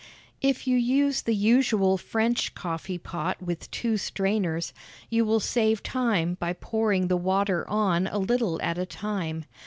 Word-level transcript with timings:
If 0.41 0.65
you 0.65 0.77
use 0.77 1.21
the 1.21 1.35
usual 1.35 1.95
French 1.95 2.55
coffee 2.55 2.97
pot 2.97 3.39
with 3.39 3.69
two 3.69 3.97
strainers, 3.97 4.73
you 5.11 5.23
will 5.25 5.39
save 5.39 5.83
time 5.83 6.37
by 6.39 6.53
pouring 6.53 7.07
the 7.07 7.15
water 7.15 7.69
on 7.69 8.07
a 8.07 8.17
little 8.17 8.59
at 8.63 8.79
a 8.79 8.85
time. 8.87 9.45